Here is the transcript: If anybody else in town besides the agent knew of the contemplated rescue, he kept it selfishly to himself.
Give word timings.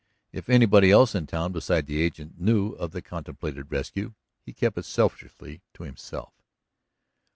If 0.31 0.49
anybody 0.49 0.89
else 0.89 1.13
in 1.13 1.27
town 1.27 1.51
besides 1.51 1.85
the 1.85 2.01
agent 2.01 2.39
knew 2.41 2.71
of 2.71 2.89
the 2.89 3.03
contemplated 3.03 3.71
rescue, 3.71 4.15
he 4.43 4.51
kept 4.51 4.79
it 4.79 4.85
selfishly 4.85 5.61
to 5.75 5.83
himself. 5.83 6.33